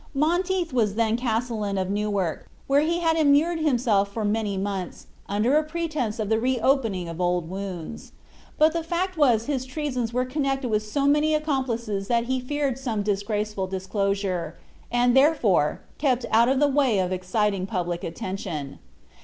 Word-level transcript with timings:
Monteith 0.15 0.73
was 0.73 0.95
then 0.95 1.15
castellan 1.15 1.77
of 1.77 1.91
Newark, 1.91 2.49
where 2.65 2.81
he 2.81 3.01
had 3.01 3.15
immured 3.15 3.59
himself 3.59 4.11
for 4.11 4.25
many 4.25 4.57
months, 4.57 5.05
under 5.29 5.55
a 5.57 5.63
pretense 5.63 6.17
of 6.17 6.27
the 6.27 6.39
reopening 6.39 7.07
of 7.07 7.21
old 7.21 7.47
wounds; 7.47 8.11
but 8.57 8.73
the 8.73 8.81
fact 8.81 9.15
was 9.15 9.45
his 9.45 9.63
treasons 9.63 10.11
were 10.11 10.25
connected 10.25 10.69
with 10.71 10.81
so 10.81 11.05
many 11.05 11.35
accomplices 11.35 12.07
that 12.07 12.23
he 12.23 12.39
feared 12.39 12.79
some 12.79 13.03
disgraceful 13.03 13.67
disclosure, 13.67 14.57
and 14.91 15.15
therefore 15.15 15.81
kept 15.99 16.25
out 16.31 16.49
of 16.49 16.59
the 16.59 16.67
way 16.67 16.97
of 16.97 17.11
exciting 17.11 17.67
public 17.67 18.03
attention. 18.03 18.79